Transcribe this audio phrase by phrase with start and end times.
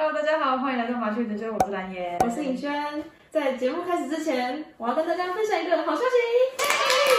[0.00, 3.02] Hello，大家好，欢迎来到麻雀研究，我是蓝颜，我是尹轩。
[3.32, 6.64] 在节目开始之前，我要跟大家分享一个好消息。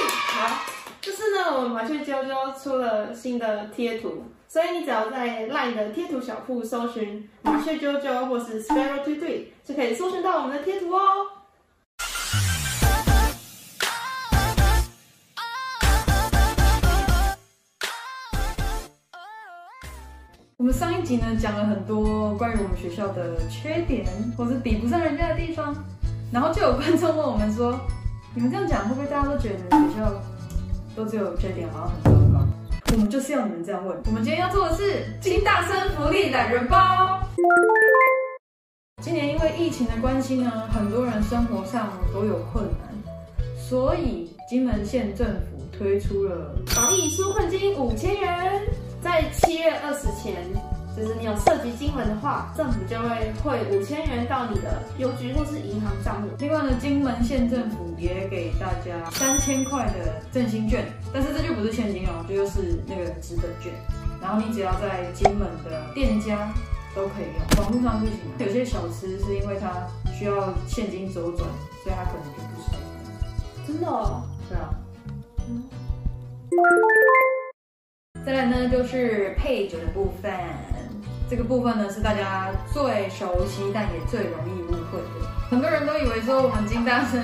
[0.07, 0.63] 好，
[1.01, 11.27] 就是呢，我们麻雀啾啾出了新的贴图，所以你只要在 LINE 的贴图小铺搜寻麻雀啾啾或是 Sparrow Tui Tui，就可以搜寻到我们的贴图哦。
[20.59, 24.05] 我们上一集呢讲了很多关于我们学校的缺点，
[24.35, 25.73] 或是比不上人家的地方，
[26.33, 27.79] 然后就有观众问我们说
[28.36, 30.11] ：“你们这样讲会不会大家都觉得学校
[30.97, 32.45] 都只有缺点，好像很糟糕？”
[32.91, 33.98] 我们就是要你们这样问。
[34.08, 37.22] 我们今天要做的是金大生福利懒人包。
[39.02, 48.62] 今年因为疫情的关系呢，很多人生活上都有困难，所以金门县政府推出了防疫纾困金五千元。
[49.02, 50.44] 在七月二十前，
[50.95, 56.27] 就是你有涉及金门的话，政府就会汇五千元到你的邮局或是银行账户。
[56.39, 63.72] 另外呢，金门县政府也给大家三千块的振兴券，但是这就不是现金哦，这就是那个纸本券。
[64.22, 66.53] 然后你只要在金门的店家
[66.94, 68.16] 都可以用，网络上不行。
[68.39, 71.47] 有些小吃是因为它需要现金周转，
[71.84, 72.78] 所以它可能就不行。
[73.66, 74.23] 真的哦？
[74.50, 74.69] 对啊。
[75.47, 75.63] 嗯。
[78.30, 80.31] 再来呢，就是配酒的部分。
[81.27, 85.27] 这个部分呢，是大家最熟悉，但也最容易误会的。
[85.49, 87.19] 很多人都以为说，我们金大生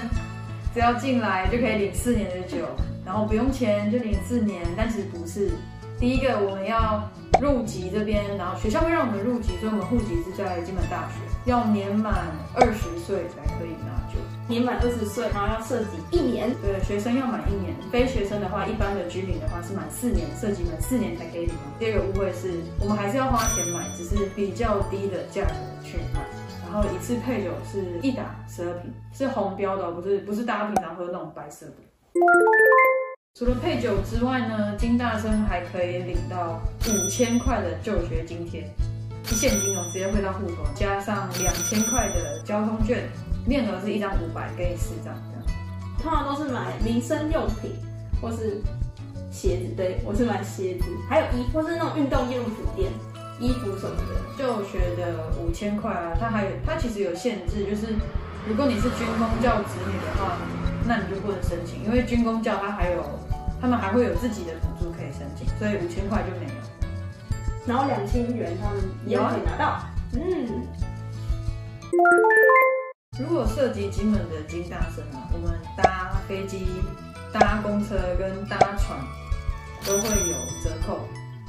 [0.73, 2.65] 只要进来就可以领四年的酒，
[3.05, 5.51] 然后不用钱就领四年，但其实不是。
[5.97, 7.09] 第一个，我们要
[7.41, 11.15] 入籍这边，然后学校会让我们入籍，所以我们户籍是在金门大学，
[11.45, 14.19] 要年满二十岁才可以拿酒。
[14.47, 16.53] 年满二十岁，然后要涉及一年。
[16.61, 21.55] 对，学生要满一年，非学生的话，一般的居民的话是满四年，涉及满四年才可以领。
[21.79, 26.21] 第二个误会是我们还是要花钱买，只是比较低的价格去买。
[26.63, 31.73] 然后一次配酒是一打十二瓶，是红标的，不是不是大家平常喝那种白色的。
[33.37, 38.65] 除了配酒之外呢，金大生还可以领到五千块的就学津贴，
[39.25, 43.03] 是现金哦，直接汇到户头，加上两千块的交通券。
[43.45, 45.59] 面额是一张五百，给你四张这样。
[46.01, 47.71] 通常都是买民生用品，
[48.21, 48.61] 或是
[49.29, 49.73] 鞋子。
[49.75, 52.89] 对，我是买鞋子，还有衣服，或是那种运动用品店，
[53.41, 54.37] 衣服什么的。
[54.37, 57.95] 就学的五千块啊，它还有，它其实有限制，就是
[58.47, 60.37] 如果你是军公教子女的话，
[60.87, 63.03] 那你就不能申请，因为军工教它还有，
[63.59, 66.51] 他们还会有自己的补助可以申请，所以五千块就没有。
[67.65, 70.61] 然后两千元他们也可以拿到，啊、嗯。
[73.17, 76.67] 如果涉及金门的金大生啊，我们搭飞机、
[77.33, 78.99] 搭公车跟搭船
[79.85, 80.99] 都会有折扣。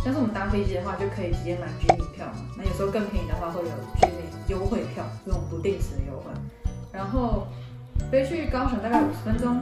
[0.04, 2.34] 像是我们搭飞机的话，就可以直接买居民票嘛。
[2.56, 3.68] 那有时候更便宜的话，会有
[4.00, 6.30] 居民优惠票，这种不定时的优惠。
[6.92, 7.48] 然后
[8.10, 9.60] 飞去高雄大概五十分钟，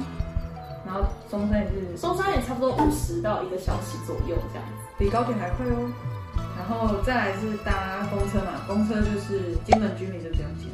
[0.87, 5.91] 然后松山也是，松山也差不多五十到一个小时左右这样子，比高铁还快哦。
[6.56, 10.69] 然后再来是搭公车嘛，公车就是金门居民就不用钱。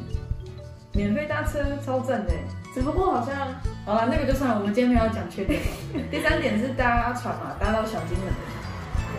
[0.93, 2.33] 免费搭车超正的，
[2.73, 3.47] 只不过好像
[3.85, 4.59] 好了，那个就算了。
[4.59, 5.61] 我们今天没有讲缺点。
[6.11, 8.27] 第三点是搭船嘛，搭到小金门。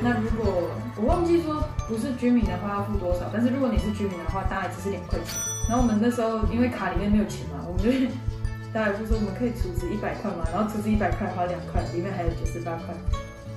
[0.02, 5.40] 那如果我忘记说不是居民的话要付多少，但是如果你是居民的话，搭一次是两块钱。
[5.68, 7.90] 然后我们那时候因为卡里面没有钱嘛，我们就
[8.72, 12.94] 大家就说我们可以储值一百块嘛，然后储值一百块花两块，里面还有九十八块。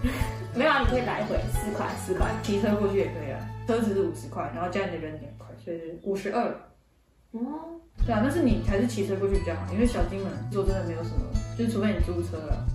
[0.54, 3.40] 没有啊，你可以来回四块四块，骑车过去也可以啊。
[3.66, 6.44] 车子是五十块，然后加你的人两块，所以是五十二。
[7.32, 11.26] 哦，对啊，但是你还是骑车过去比较好，因为小金门坐真的没有什么，
[11.58, 12.66] 就是除非你租车了。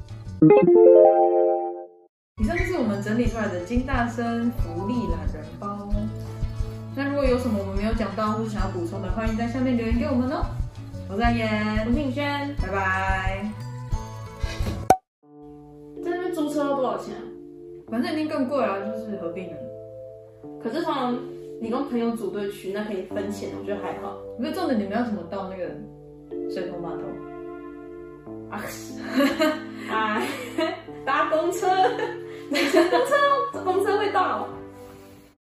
[2.43, 5.89] 以上就是我们整理出来的金大生福利懒人包。
[6.97, 10.47] 那如果有什么我们没有讲到或是想要补充的，欢迎在下面留言给我们哦。
[11.11, 11.49] 我是蓝颜，
[11.89, 13.45] 我轩，拜拜。
[16.05, 17.23] 在那边租车要多少钱啊？
[17.91, 19.57] 反正已经更贵啊，就是何必呢？
[20.63, 21.19] 可是通常。
[21.63, 24.17] 你跟朋友组队去，那可以分钱，我觉得还好。
[24.39, 25.65] 不是重点，你们要怎么到那个
[26.49, 27.03] 水头码头？
[28.49, 28.63] 啊，
[29.91, 30.27] 哎，
[31.05, 31.67] 搭公车，
[32.49, 34.49] 公车，公车会到。